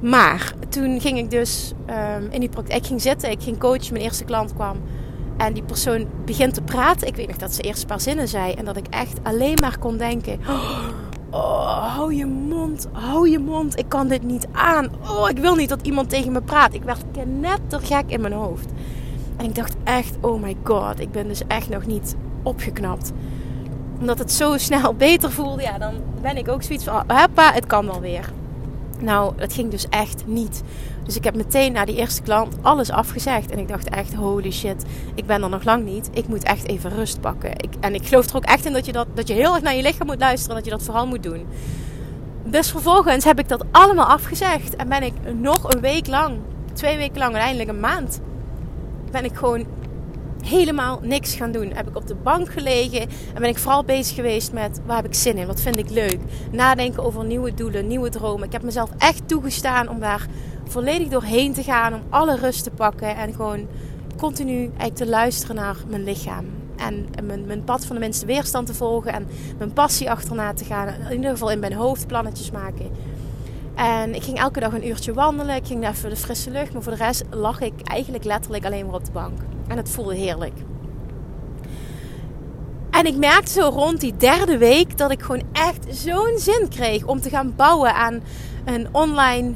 [0.01, 1.73] Maar toen ging ik dus
[2.19, 2.79] um, in die praktijk.
[2.79, 3.93] Ik ging zitten, ik ging coachen.
[3.93, 4.77] Mijn eerste klant kwam.
[5.37, 7.07] En die persoon begint te praten.
[7.07, 8.53] Ik weet nog dat ze eerst een paar zinnen zei.
[8.53, 10.41] En dat ik echt alleen maar kon denken.
[11.31, 13.79] Oh, hou je mond, hou je mond.
[13.79, 14.89] Ik kan dit niet aan.
[15.09, 16.75] Oh, ik wil niet dat iemand tegen me praat.
[16.75, 18.67] Ik werd knettergek in mijn hoofd.
[19.37, 21.01] En ik dacht echt, oh my god.
[21.01, 23.13] Ik ben dus echt nog niet opgeknapt.
[24.01, 25.63] Omdat het zo snel beter voelde.
[25.63, 28.33] Ja, dan ben ik ook zoiets van, hoppa, het kan wel weer.
[29.01, 30.63] Nou, dat ging dus echt niet.
[31.05, 33.51] Dus ik heb meteen na die eerste klant alles afgezegd.
[33.51, 36.11] En ik dacht echt, holy shit, ik ben er nog lang niet.
[36.13, 37.51] Ik moet echt even rust pakken.
[37.51, 39.63] Ik, en ik geloof er ook echt in dat je, dat, dat je heel erg
[39.63, 40.57] naar je lichaam moet luisteren.
[40.57, 41.47] En dat je dat vooral moet doen.
[42.45, 44.77] Dus vervolgens heb ik dat allemaal afgezegd.
[44.77, 46.39] En ben ik nog een week lang,
[46.73, 48.21] twee weken lang, uiteindelijk een maand,
[49.11, 49.67] ben ik gewoon
[50.45, 51.73] helemaal niks gaan doen.
[51.75, 55.07] Heb ik op de bank gelegen en ben ik vooral bezig geweest met waar heb
[55.07, 56.19] ik zin in, wat vind ik leuk.
[56.51, 58.47] Nadenken over nieuwe doelen, nieuwe dromen.
[58.47, 60.27] Ik heb mezelf echt toegestaan om daar
[60.65, 63.67] volledig doorheen te gaan, om alle rust te pakken en gewoon
[64.17, 66.47] continu eigenlijk te luisteren naar mijn lichaam.
[66.77, 69.27] En mijn, mijn pad van de minste weerstand te volgen en
[69.59, 70.89] mijn passie achterna te gaan.
[70.89, 72.91] In ieder geval in mijn hoofd plannetjes maken.
[73.75, 75.57] En ik ging elke dag een uurtje wandelen.
[75.57, 76.73] Ik ging even de frisse lucht.
[76.73, 79.39] Maar voor de rest lag ik eigenlijk letterlijk alleen maar op de bank.
[79.69, 80.55] En het voelde heerlijk.
[82.91, 87.05] En ik merkte zo rond die derde week dat ik gewoon echt zo'n zin kreeg
[87.05, 88.23] om te gaan bouwen aan
[88.65, 89.53] een online,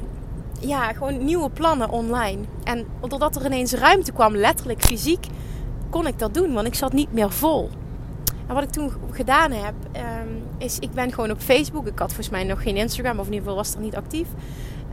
[0.60, 2.38] ja, gewoon nieuwe plannen online.
[2.64, 5.26] En doordat er ineens ruimte kwam, letterlijk fysiek,
[5.90, 7.70] kon ik dat doen, want ik zat niet meer vol.
[8.46, 11.86] En wat ik toen gedaan heb, um, is ik ben gewoon op Facebook.
[11.86, 14.28] Ik had volgens mij nog geen Instagram, of in ieder geval was er niet actief.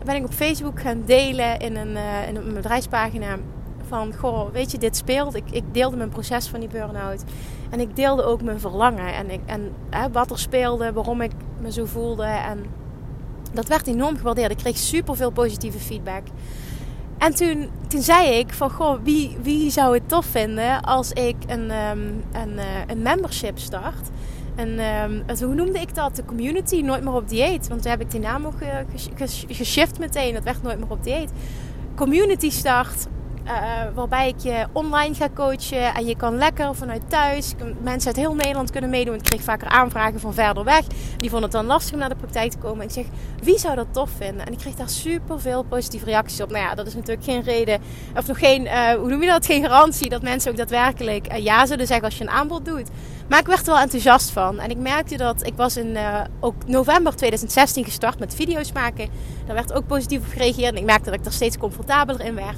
[0.06, 3.38] Ben ik op Facebook gaan delen in een, uh, in een bedrijfspagina
[3.88, 5.36] van, goh, weet je, dit speelt.
[5.36, 7.24] Ik, ik deelde mijn proces van die burn-out.
[7.70, 9.14] En ik deelde ook mijn verlangen.
[9.14, 12.24] En, ik, en hè, wat er speelde, waarom ik me zo voelde.
[12.24, 12.66] En
[13.54, 14.52] dat werd enorm gewaardeerd.
[14.52, 16.24] Ik kreeg super veel positieve feedback.
[17.18, 21.36] En toen, toen zei ik van, goh, wie, wie zou het tof vinden als ik
[21.48, 24.10] een, um, een, uh, een membership start
[24.56, 26.16] een, um, hoe noemde ik dat?
[26.16, 27.68] De community, nooit meer op dieet.
[27.68, 28.70] Want toen heb ik die naam ook uh,
[29.48, 30.34] geshift meteen.
[30.34, 31.32] Dat werd nooit meer op dieet.
[31.96, 33.08] Community start.
[33.46, 33.52] Uh,
[33.94, 37.54] waarbij ik je online ga coachen en je kan lekker vanuit thuis.
[37.82, 39.14] Mensen uit heel Nederland kunnen meedoen.
[39.14, 40.84] Ik kreeg vaker aanvragen van verder weg.
[41.18, 42.86] Die vonden het dan lastig om naar de praktijk te komen.
[42.86, 43.06] Ik zeg,
[43.44, 44.46] wie zou dat tof vinden?
[44.46, 46.50] En ik kreeg daar super veel positieve reacties op.
[46.50, 47.82] Nou ja, dat is natuurlijk geen reden,
[48.16, 49.46] of nog geen, uh, hoe noem je dat?
[49.46, 52.90] Geen garantie dat mensen ook daadwerkelijk uh, ja zullen zeggen als je een aanbod doet.
[53.30, 54.60] Maar ik werd er wel enthousiast van.
[54.60, 55.98] En ik merkte dat ik was in
[56.40, 59.10] ook november 2016 gestart met video's maken.
[59.46, 60.72] Daar werd ook positief op gereageerd.
[60.72, 62.58] En ik merkte dat ik er steeds comfortabeler in werd.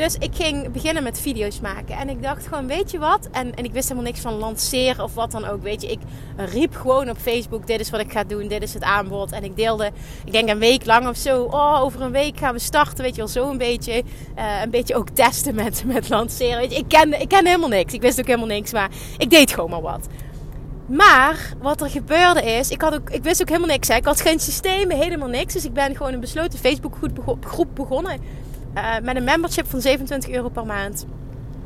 [0.00, 1.96] Dus ik ging beginnen met video's maken.
[1.96, 3.28] En ik dacht gewoon, weet je wat?
[3.32, 5.62] En, en ik wist helemaal niks van lanceren of wat dan ook.
[5.62, 5.98] Weet je, ik
[6.36, 9.32] riep gewoon op Facebook: dit is wat ik ga doen, dit is het aanbod.
[9.32, 9.90] En ik deelde,
[10.24, 11.42] ik denk een week lang of zo.
[11.42, 13.04] Oh, over een week gaan we starten.
[13.04, 14.02] Weet je wel, zo een beetje.
[14.38, 16.58] Uh, een beetje ook testen met, met lanceren.
[16.58, 17.92] Weet je, ik kende, ik kende helemaal niks.
[17.92, 20.06] Ik wist ook helemaal niks, maar ik deed gewoon maar wat.
[20.86, 23.88] Maar wat er gebeurde is, ik, had ook, ik wist ook helemaal niks.
[23.88, 25.52] Ik had geen systeem, helemaal niks.
[25.52, 28.20] Dus ik ben gewoon een besloten Facebookgroep begonnen
[28.74, 31.06] uh, met een membership van 27 euro per maand.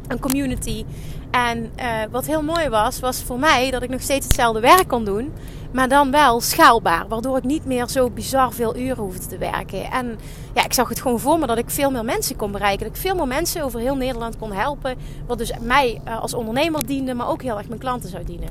[0.09, 0.85] Een community.
[1.31, 4.89] En uh, wat heel mooi was, was voor mij dat ik nog steeds hetzelfde werk
[4.89, 5.33] kon doen.
[5.73, 7.09] Maar dan wel schaalbaar.
[7.09, 9.91] Waardoor ik niet meer zo bizar veel uren hoefde te werken.
[9.91, 10.19] En
[10.55, 12.87] ja, ik zag het gewoon voor me dat ik veel meer mensen kon bereiken.
[12.87, 14.97] Dat ik veel meer mensen over heel Nederland kon helpen.
[15.27, 18.49] Wat dus mij uh, als ondernemer diende, maar ook heel erg mijn klanten zou dienen.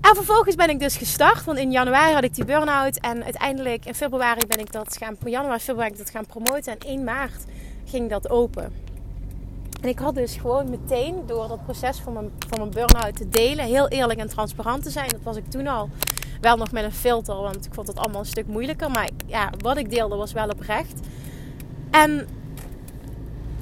[0.00, 1.44] En vervolgens ben ik dus gestart.
[1.44, 2.98] Want in januari had ik die burn-out.
[3.00, 6.72] En uiteindelijk in februari ben ik dat gaan, januari, februari ben ik dat gaan promoten.
[6.72, 7.44] En 1 maart
[7.86, 8.72] ging dat open.
[9.80, 13.28] En ik had dus gewoon meteen door dat proces van mijn, van mijn burn-out te
[13.28, 15.08] delen, heel eerlijk en transparant te zijn.
[15.08, 15.88] Dat was ik toen al.
[16.40, 18.90] Wel nog met een filter, want ik vond het allemaal een stuk moeilijker.
[18.90, 21.00] Maar ja, wat ik deelde was wel oprecht.
[21.90, 22.28] En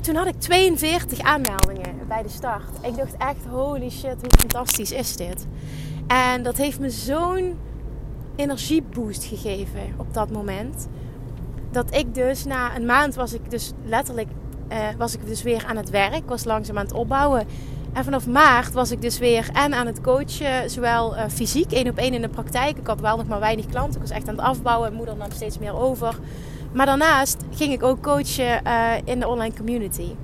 [0.01, 2.69] toen had ik 42 aanmeldingen bij de start.
[2.83, 5.47] Ik dacht echt, holy shit, hoe fantastisch is dit?
[6.07, 7.59] En dat heeft me zo'n
[8.37, 10.89] energieboost gegeven op dat moment
[11.75, 14.29] dat ik dus na een maand was ik dus letterlijk
[14.73, 16.23] uh, was ik dus weer aan het werk.
[16.27, 17.47] Was langzaam aan het opbouwen.
[17.93, 21.89] En vanaf maart was ik dus weer en aan het coachen, zowel uh, fysiek, één
[21.89, 22.79] op één in de praktijk.
[22.79, 23.95] Ik had wel nog maar weinig klanten.
[23.95, 24.89] Ik was echt aan het afbouwen.
[24.89, 26.19] en moeder nam steeds meer over.
[26.73, 30.15] Maar daarnaast ging ik ook coachen uh, in de online community.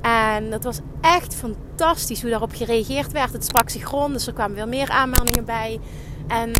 [0.00, 3.32] En dat was echt fantastisch hoe daarop gereageerd werd.
[3.32, 5.80] Het sprak zich rond, dus er kwamen weer meer aanmeldingen bij.
[6.26, 6.50] En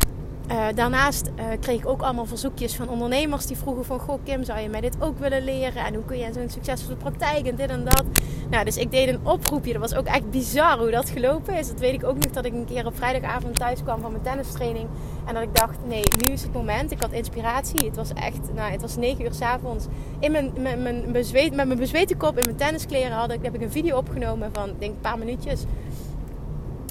[0.51, 3.99] uh, daarnaast uh, kreeg ik ook allemaal verzoekjes van ondernemers die vroegen van...
[3.99, 5.85] Goh Kim, zou je mij dit ook willen leren?
[5.85, 8.05] En hoe kun je in zo'n succesvolle praktijk en dit en dat?
[8.51, 9.73] Nou, dus ik deed een oproepje.
[9.73, 11.69] Dat was ook echt bizar hoe dat gelopen is.
[11.69, 14.23] Dat weet ik ook nog dat ik een keer op vrijdagavond thuis kwam van mijn
[14.23, 14.89] tennistraining.
[15.27, 16.91] En dat ik dacht, nee, nu is het moment.
[16.91, 17.87] Ik had inspiratie.
[17.87, 19.87] Het was echt, nou, het was negen uur s'avonds.
[20.19, 23.63] In mijn, mijn, mijn met mijn bezweten kop in mijn tenniskleren had ik, heb ik
[23.63, 25.65] een video opgenomen van, denk een paar minuutjes...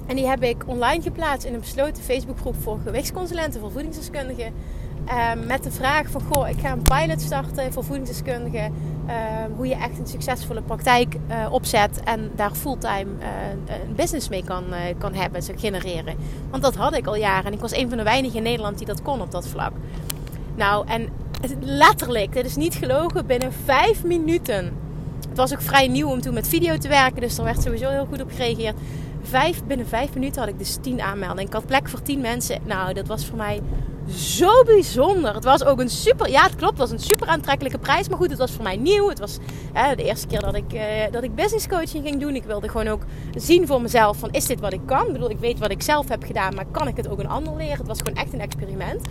[0.08, 4.54] En die heb ik online geplaatst in een besloten Facebookgroep voor gewichtsconsulenten, voor voedingsdeskundigen.
[5.34, 8.64] Um, met de vraag van, goh, ik ga een pilot starten voor voedingsdeskundigen.
[8.66, 14.30] Um, hoe je echt een succesvolle praktijk uh, opzet en daar fulltime uh, een business
[14.30, 16.16] mee kan, uh, kan hebben, zo genereren.
[16.50, 18.78] Want dat had ik al jaren en ik was een van de weinigen in Nederland
[18.78, 19.72] die dat kon op dat vlak.
[20.56, 21.10] Nou, en
[21.60, 24.74] letterlijk, dit is niet gelogen, binnen vijf minuten.
[25.30, 27.90] Het was ook vrij nieuw om toen met video te werken, dus er werd sowieso
[27.90, 28.76] heel goed op gereageerd
[29.22, 31.46] vijf, binnen vijf minuten had ik dus tien aanmeldingen.
[31.46, 32.62] Ik had plek voor tien mensen.
[32.66, 33.62] Nou, dat was voor mij
[34.10, 35.34] zo bijzonder.
[35.34, 38.10] Het was ook een super, ja het klopt, het was een super aantrekkelijke prijs.
[38.10, 39.10] Maar goed, het was voor mij nieuw.
[39.10, 39.38] Het was
[39.74, 42.36] hè, de eerste keer dat ik, uh, dat ik business coaching ging doen.
[42.36, 43.02] Ik wilde gewoon ook
[43.36, 45.06] zien voor mezelf van is dit wat ik kan?
[45.06, 47.30] Ik bedoel, ik weet wat ik zelf heb gedaan, maar kan ik het ook een
[47.30, 47.78] ander leren?
[47.78, 49.02] Het was gewoon echt een experiment.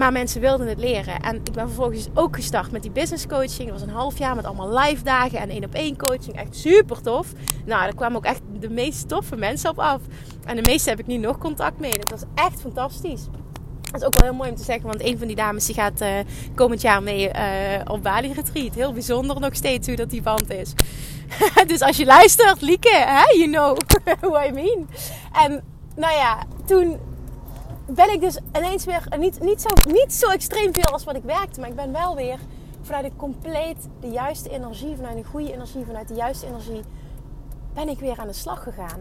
[0.00, 1.20] Maar mensen wilden het leren.
[1.20, 3.68] En ik ben vervolgens ook gestart met die business coaching.
[3.68, 6.36] Dat was een half jaar met allemaal live dagen en één op één coaching.
[6.36, 7.32] Echt super tof.
[7.64, 10.00] Nou, daar kwamen ook echt de meest toffe mensen op af.
[10.44, 11.98] En de meeste heb ik nu nog contact mee.
[11.98, 13.22] Dat was echt fantastisch.
[13.80, 15.74] Dat is ook wel heel mooi om te zeggen, want een van die dames die
[15.74, 16.08] gaat uh,
[16.54, 17.34] komend jaar mee uh,
[17.84, 18.74] op Bali Retreat.
[18.74, 20.72] Heel bijzonder nog steeds hoe dat die band is.
[21.66, 23.78] dus als je luistert, Lieke, hè, you know
[24.30, 24.88] what I mean.
[25.32, 25.62] En
[25.96, 26.98] nou ja, toen
[27.94, 31.22] ben ik dus ineens weer niet, niet, zo, niet zo extreem veel als wat ik
[31.22, 31.60] werkte.
[31.60, 32.38] Maar ik ben wel weer
[32.80, 36.80] vanuit een compleet de juiste energie, vanuit een goede energie, vanuit de juiste energie,
[37.74, 39.00] ben ik weer aan de slag gegaan.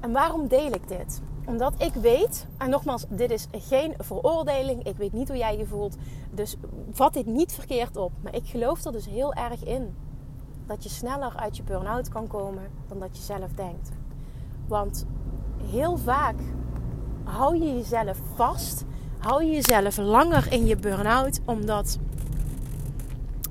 [0.00, 1.20] En waarom deel ik dit?
[1.44, 4.86] Omdat ik weet, en nogmaals, dit is geen veroordeling.
[4.86, 5.96] Ik weet niet hoe jij je voelt.
[6.30, 6.56] Dus
[6.92, 8.12] vat dit niet verkeerd op.
[8.22, 9.96] Maar ik geloof er dus heel erg in
[10.66, 13.90] dat je sneller uit je burn-out kan komen dan dat je zelf denkt.
[14.66, 15.06] Want
[15.70, 16.36] heel vaak
[17.24, 18.84] hou je jezelf vast.
[19.18, 21.98] Hou je jezelf langer in je burn-out omdat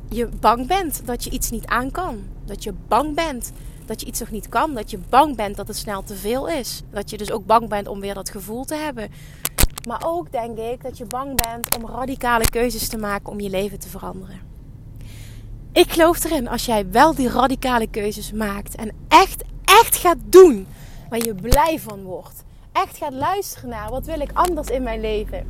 [0.10, 2.24] je bang bent dat je iets niet aan kan.
[2.46, 3.52] Dat je bang bent
[3.86, 4.74] dat je iets nog niet kan.
[4.74, 6.82] Dat je bang bent dat het snel te veel is.
[6.90, 9.10] Dat je dus ook bang bent om weer dat gevoel te hebben.
[9.88, 13.50] Maar ook denk ik dat je bang bent om radicale keuzes te maken om je
[13.50, 14.40] leven te veranderen.
[15.72, 20.68] Ik geloof erin als jij wel die radicale keuzes maakt en echt, echt gaat doen
[21.10, 22.44] waar je blij van wordt.
[22.72, 25.48] Echt gaat luisteren naar wat wil ik anders in mijn leven.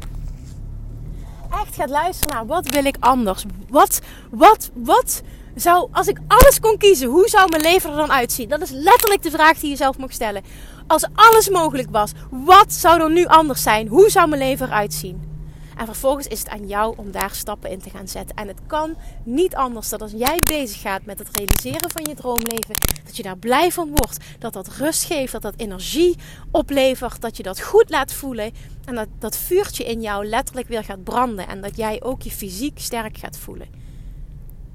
[1.52, 3.46] Echt gaat luisteren naar wat wil ik anders.
[3.70, 4.00] Wat,
[4.32, 5.22] wat, wat
[5.56, 8.50] zou, als ik alles kon kiezen, hoe zou mijn leven er dan uitzien?
[8.50, 10.44] Dat is letterlijk de vraag die je zelf mag stellen.
[10.88, 13.88] Als alles mogelijk was, wat zou er nu anders zijn?
[13.88, 15.31] Hoe zou mijn leven eruit zien?
[15.78, 18.36] En vervolgens is het aan jou om daar stappen in te gaan zetten.
[18.36, 22.16] En het kan niet anders dan als jij bezig gaat met het realiseren van je
[22.16, 26.18] droomleven, dat je daar blij van wordt, dat dat rust geeft, dat dat energie
[26.52, 28.52] oplevert, dat je dat goed laat voelen
[28.86, 32.32] en dat dat vuurtje in jou letterlijk weer gaat branden en dat jij ook je
[32.32, 33.68] fysiek sterk gaat voelen.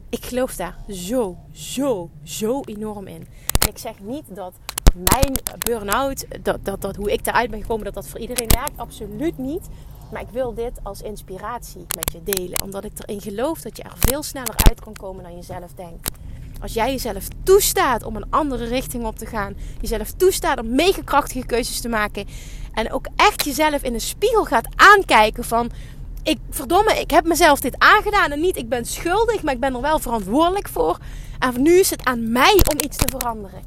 [0.08, 3.26] Ik geloof daar zo, zo, zo enorm in.
[3.58, 4.52] En ik zeg niet dat
[4.94, 8.76] mijn burn-out, dat, dat, dat hoe ik daaruit ben gekomen, dat dat voor iedereen werkt.
[8.76, 9.68] Absoluut niet.
[10.10, 12.62] Maar ik wil dit als inspiratie met je delen.
[12.62, 15.72] Omdat ik erin geloof dat je er veel sneller uit kan komen dan je zelf
[15.74, 16.10] denkt.
[16.60, 19.56] Als jij jezelf toestaat om een andere richting op te gaan.
[19.80, 22.26] Jezelf toestaat om mega krachtige keuzes te maken.
[22.72, 25.70] En ook echt jezelf in de spiegel gaat aankijken van...
[26.22, 29.74] Ik, verdomme, ik heb mezelf dit aangedaan en niet ik ben schuldig, maar ik ben
[29.74, 30.98] er wel verantwoordelijk voor.
[31.38, 33.62] En nu is het aan mij om iets te veranderen.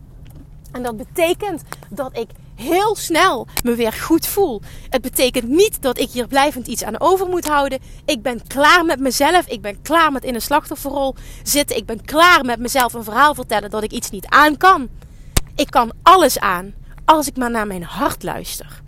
[0.71, 4.61] En dat betekent dat ik heel snel me weer goed voel.
[4.89, 7.79] Het betekent niet dat ik hier blijvend iets aan over moet houden.
[8.05, 9.47] Ik ben klaar met mezelf.
[9.47, 11.77] Ik ben klaar met in een slachtofferrol zitten.
[11.77, 14.89] Ik ben klaar met mezelf een verhaal vertellen dat ik iets niet aan kan.
[15.55, 16.73] Ik kan alles aan
[17.05, 18.81] als ik maar naar mijn hart luister.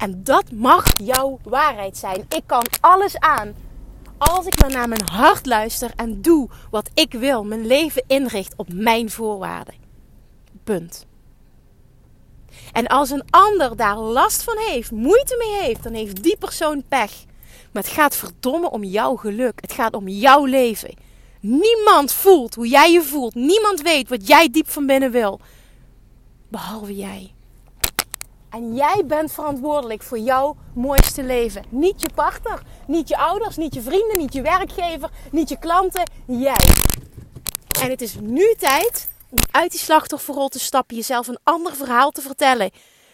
[0.00, 2.26] En dat mag jouw waarheid zijn.
[2.28, 3.54] Ik kan alles aan
[4.18, 7.44] als ik maar naar mijn hart luister en doe wat ik wil.
[7.44, 9.74] Mijn leven inricht op mijn voorwaarden.
[10.64, 11.06] Punt.
[12.76, 16.82] En als een ander daar last van heeft, moeite mee heeft, dan heeft die persoon
[16.88, 17.12] pech.
[17.72, 19.60] Maar het gaat verdomme om jouw geluk.
[19.60, 20.94] Het gaat om jouw leven.
[21.40, 23.34] Niemand voelt hoe jij je voelt.
[23.34, 25.40] Niemand weet wat jij diep van binnen wil.
[26.48, 27.32] Behalve jij.
[28.50, 31.64] En jij bent verantwoordelijk voor jouw mooiste leven.
[31.68, 36.10] Niet je partner, niet je ouders, niet je vrienden, niet je werkgever, niet je klanten.
[36.26, 36.66] Jij.
[37.82, 39.08] En het is nu tijd
[39.50, 42.70] uit die slachtofferrol te stappen, jezelf een ander verhaal te vertellen.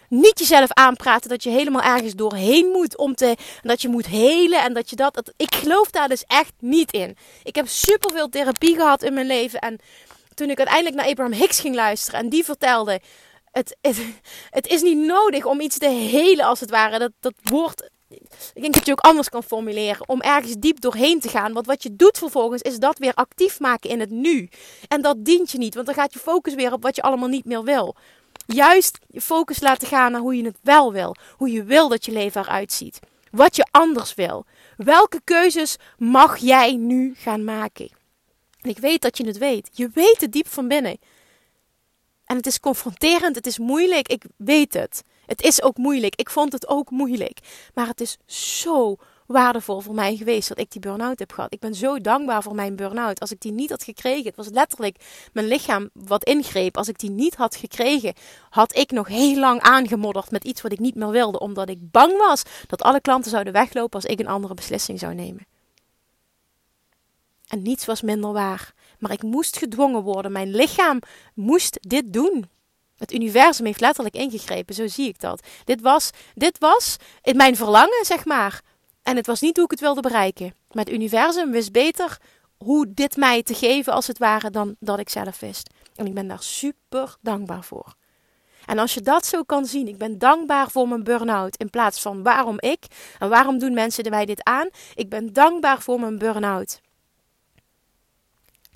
[0.09, 3.37] Niet jezelf aanpraten dat je helemaal ergens doorheen moet om te.
[3.63, 5.33] Dat je moet helen en dat je dat, dat.
[5.37, 7.17] Ik geloof daar dus echt niet in.
[7.43, 9.59] Ik heb superveel therapie gehad in mijn leven.
[9.59, 9.79] En
[10.35, 13.01] toen ik uiteindelijk naar Abraham Hicks ging luisteren en die vertelde.
[13.51, 13.99] Het, het,
[14.51, 16.99] het is niet nodig om iets te helen als het ware.
[16.99, 17.91] Dat, dat woord
[18.55, 20.09] ik denk dat je ook anders kan formuleren.
[20.09, 21.53] Om ergens diep doorheen te gaan.
[21.53, 24.49] Want wat je doet vervolgens is dat weer actief maken in het nu.
[24.89, 25.75] En dat dient je niet.
[25.75, 27.97] Want dan gaat je focus weer op wat je allemaal niet meer wil.
[28.47, 31.17] Juist je focus laten gaan naar hoe je het wel wil.
[31.37, 32.99] Hoe je wil dat je leven eruit ziet.
[33.31, 34.45] Wat je anders wil.
[34.77, 37.91] Welke keuzes mag jij nu gaan maken?
[38.61, 39.71] En ik weet dat je het weet.
[39.73, 40.99] Je weet het diep van binnen.
[42.27, 45.03] En het is confronterend, het is moeilijk, ik weet het.
[45.27, 46.15] Het is ook moeilijk.
[46.17, 47.39] Ik vond het ook moeilijk.
[47.75, 51.53] Maar het is zo waardevol voor mij geweest dat ik die burn-out heb gehad.
[51.53, 53.21] Ik ben zo dankbaar voor mijn burn-out.
[53.21, 54.97] Als ik die niet had gekregen, het was letterlijk
[55.33, 56.77] mijn lichaam wat ingreep.
[56.77, 58.15] Als ik die niet had gekregen,
[58.51, 61.39] had ik nog heel lang aangemodderd met iets wat ik niet meer wilde.
[61.39, 65.15] Omdat ik bang was dat alle klanten zouden weglopen als ik een andere beslissing zou
[65.15, 65.47] nemen.
[67.49, 68.75] En niets was minder waar.
[68.99, 70.33] Maar ik moest gedwongen worden.
[70.33, 70.99] Mijn lichaam
[71.35, 72.51] moest dit doen.
[73.03, 75.47] Het universum heeft letterlijk ingegrepen, zo zie ik dat.
[75.65, 76.97] Dit was, dit was
[77.33, 78.61] mijn verlangen, zeg maar.
[79.03, 80.55] En het was niet hoe ik het wilde bereiken.
[80.73, 82.19] Maar het universum wist beter
[82.57, 85.71] hoe dit mij te geven, als het ware, dan dat ik zelf wist.
[85.95, 87.95] En ik ben daar super dankbaar voor.
[88.67, 92.01] En als je dat zo kan zien, ik ben dankbaar voor mijn burn-out in plaats
[92.01, 92.87] van waarom ik
[93.19, 94.69] en waarom doen mensen mij dit aan.
[94.95, 96.81] Ik ben dankbaar voor mijn burn-out.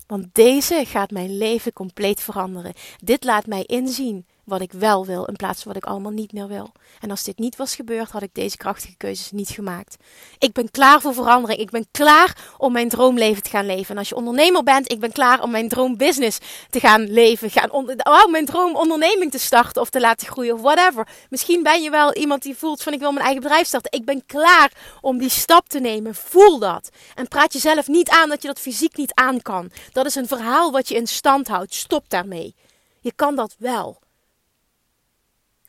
[0.06, 2.72] Want deze gaat mijn leven compleet veranderen.
[2.98, 6.32] Dit laat mij inzien wat ik wel wil in plaats van wat ik allemaal niet
[6.32, 6.72] meer wil.
[7.00, 9.96] En als dit niet was gebeurd, had ik deze krachtige keuzes niet gemaakt.
[10.38, 11.60] Ik ben klaar voor verandering.
[11.60, 13.90] Ik ben klaar om mijn droomleven te gaan leven.
[13.90, 16.38] En als je ondernemer bent, ik ben klaar om mijn droombusiness
[16.70, 17.50] te gaan leven.
[17.50, 21.08] Gaan oh, mijn droomonderneming te starten of te laten groeien of whatever.
[21.30, 23.92] Misschien ben je wel iemand die voelt van ik wil mijn eigen bedrijf starten.
[23.92, 26.14] Ik ben klaar om die stap te nemen.
[26.14, 26.88] Voel dat.
[27.14, 29.70] En praat jezelf niet aan dat je dat fysiek niet aan kan.
[29.92, 31.74] Dat is een verhaal wat je in stand houdt.
[31.74, 32.54] Stop daarmee.
[33.00, 34.04] Je kan dat wel.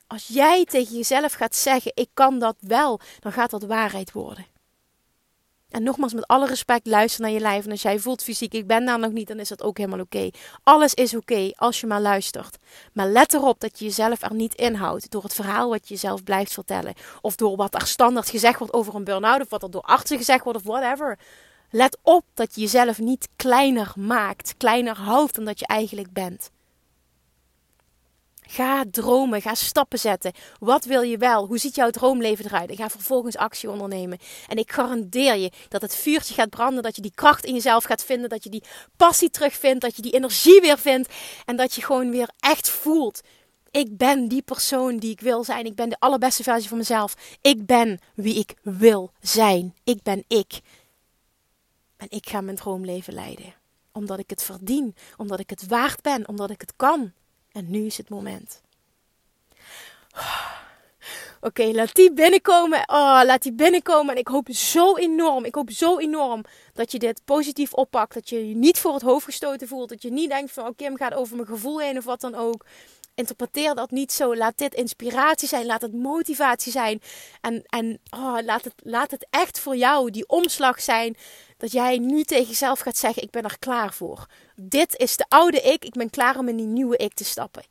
[0.08, 4.46] Als jij tegen jezelf gaat zeggen: Ik kan dat wel, dan gaat dat waarheid worden.
[5.68, 7.64] En nogmaals, met alle respect, luister naar je lijf.
[7.64, 10.00] En als jij voelt fysiek, ik ben daar nog niet, dan is dat ook helemaal
[10.00, 10.30] oké.
[10.62, 12.56] Alles is oké als je maar luistert.
[12.92, 16.22] Maar let erop dat je jezelf er niet inhoudt door het verhaal wat je jezelf
[16.22, 16.94] blijft vertellen.
[17.20, 20.16] Of door wat er standaard gezegd wordt over een burn-out, of wat er door artsen
[20.16, 21.18] gezegd wordt, of whatever.
[21.70, 26.50] Let op dat je jezelf niet kleiner maakt, kleiner houdt dan dat je eigenlijk bent.
[28.50, 30.32] Ga dromen, ga stappen zetten.
[30.58, 31.46] Wat wil je wel?
[31.46, 32.70] Hoe ziet jouw droomleven eruit?
[32.70, 34.18] En ga vervolgens actie ondernemen.
[34.46, 37.84] En ik garandeer je dat het vuurtje gaat branden, dat je die kracht in jezelf
[37.84, 38.62] gaat vinden, dat je die
[38.96, 41.12] passie terugvindt, dat je die energie weer vindt
[41.44, 43.20] en dat je gewoon weer echt voelt.
[43.70, 45.66] Ik ben die persoon die ik wil zijn.
[45.66, 47.14] Ik ben de allerbeste versie van mezelf.
[47.40, 49.74] Ik ben wie ik wil zijn.
[49.84, 50.60] Ik ben ik.
[51.96, 53.54] En ik ga mijn droomleven leiden.
[53.92, 57.12] Omdat ik het verdien, omdat ik het waard ben, omdat ik het kan.
[57.58, 58.62] En nu is het moment.
[61.40, 62.78] Oké, laat die binnenkomen.
[62.78, 64.14] Oh, laat die binnenkomen.
[64.14, 68.14] En ik hoop zo enorm, ik hoop zo enorm dat je dit positief oppakt.
[68.14, 69.88] Dat je je niet voor het hoofd gestoten voelt.
[69.88, 72.34] Dat je niet denkt van, oh Kim gaat over mijn gevoel heen of wat dan
[72.34, 72.64] ook.
[73.18, 74.36] Interpreteer dat niet zo.
[74.36, 75.66] Laat dit inspiratie zijn.
[75.66, 77.02] Laat het motivatie zijn.
[77.40, 81.16] En, en oh, laat, het, laat het echt voor jou die omslag zijn.
[81.56, 84.26] Dat jij nu tegen jezelf gaat zeggen: Ik ben er klaar voor.
[84.54, 85.84] Dit is de oude ik.
[85.84, 87.62] Ik ben klaar om in die nieuwe ik te stappen.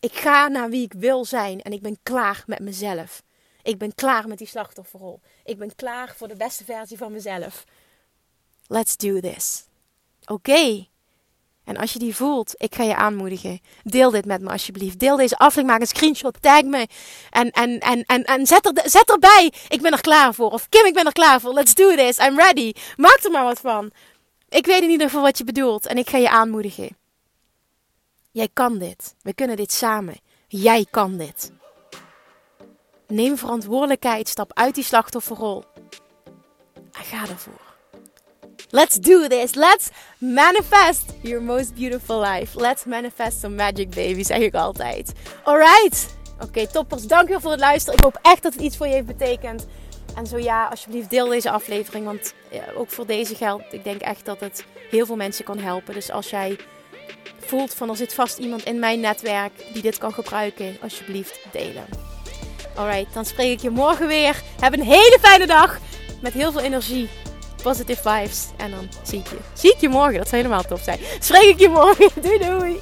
[0.00, 1.62] Ik ga naar wie ik wil zijn.
[1.62, 3.22] En ik ben klaar met mezelf.
[3.62, 5.20] Ik ben klaar met die slachtofferrol.
[5.44, 7.64] Ik ben klaar voor de beste versie van mezelf.
[8.66, 9.64] Let's do this.
[10.26, 10.86] Oké.
[11.68, 13.60] En als je die voelt, ik ga je aanmoedigen.
[13.82, 14.98] Deel dit met me alsjeblieft.
[14.98, 16.86] Deel deze aflevering, maak een screenshot, tag me.
[17.30, 20.50] En, en, en, en, en zet, er, zet erbij, ik ben er klaar voor.
[20.50, 21.52] Of Kim, ik ben er klaar voor.
[21.52, 22.72] Let's do this, I'm ready.
[22.96, 23.90] Maak er maar wat van.
[24.48, 26.96] Ik weet in ieder geval wat je bedoelt en ik ga je aanmoedigen.
[28.30, 29.14] Jij kan dit.
[29.22, 30.20] We kunnen dit samen.
[30.46, 31.52] Jij kan dit.
[33.06, 35.64] Neem verantwoordelijkheid, stap uit die slachtofferrol.
[36.92, 37.67] En ga ervoor.
[38.70, 39.54] Let's do this.
[39.54, 42.60] Let's manifest your most beautiful life.
[42.60, 45.12] Let's manifest some magic, baby, zeg ik altijd.
[45.44, 46.16] Alright.
[46.40, 47.06] Oké, toppers.
[47.06, 47.98] Dankjewel voor het luisteren.
[47.98, 49.66] Ik hoop echt dat het iets voor je heeft betekend.
[50.16, 52.04] En zo ja, alsjeblieft deel deze aflevering.
[52.04, 52.34] Want
[52.76, 55.94] ook voor deze geldt, ik denk echt dat het heel veel mensen kan helpen.
[55.94, 56.58] Dus als jij
[57.40, 61.86] voelt van er zit vast iemand in mijn netwerk die dit kan gebruiken, alsjeblieft delen.
[62.74, 64.42] Alright, dan spreek ik je morgen weer.
[64.60, 65.78] Heb een hele fijne dag
[66.20, 67.08] met heel veel energie
[67.62, 68.46] positive vibes.
[68.56, 69.36] En dan zie ik je.
[69.52, 70.18] Zie ik je morgen.
[70.18, 70.98] Dat zou helemaal tof zijn.
[71.20, 72.10] Spreek ik je morgen.
[72.22, 72.80] Doei doei.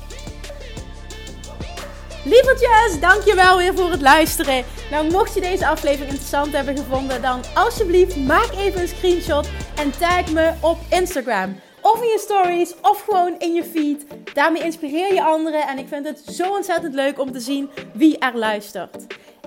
[2.24, 4.64] Lievertjes, dankjewel weer voor het luisteren.
[4.90, 9.90] Nou, mocht je deze aflevering interessant hebben gevonden, dan alsjeblieft maak even een screenshot en
[9.98, 11.60] tag me op Instagram.
[11.80, 14.06] Of in je stories, of gewoon in je feed.
[14.34, 18.18] Daarmee inspireer je anderen en ik vind het zo ontzettend leuk om te zien wie
[18.18, 19.06] er luistert.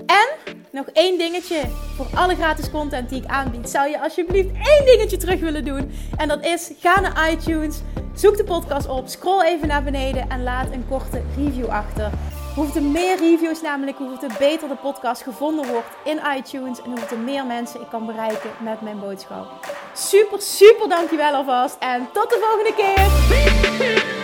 [0.09, 1.61] En nog één dingetje
[1.95, 3.69] voor alle gratis content die ik aanbied.
[3.69, 5.91] Zou je alsjeblieft één dingetje terug willen doen?
[6.17, 7.81] En dat is: ga naar iTunes,
[8.15, 12.09] zoek de podcast op, scroll even naar beneden en laat een korte review achter.
[12.55, 16.81] Hoeveel te meer reviews namelijk, hoeveel te beter de podcast gevonden wordt in iTunes.
[16.81, 19.75] En hoeveel te meer mensen ik kan bereiken met mijn boodschap.
[19.93, 21.77] Super, super dankjewel alvast.
[21.79, 24.18] En tot de volgende keer.